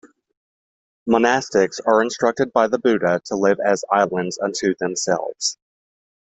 Monastics 1.07 1.79
are 1.85 2.01
instructed 2.01 2.51
by 2.53 2.67
the 2.67 2.79
Buddha 2.79 3.21
to 3.25 3.35
live 3.35 3.59
as 3.63 3.85
"islands 3.91 4.39
unto 4.41 4.73
themselves". 4.79 5.59